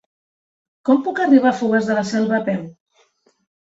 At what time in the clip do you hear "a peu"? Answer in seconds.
2.41-2.65